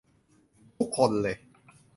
[0.77, 1.45] ทุกคนเลย~